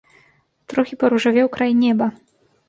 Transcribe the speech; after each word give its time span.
Трохі 0.73 0.97
паружавеў 1.03 1.47
край 1.57 1.77
неба. 1.83 2.09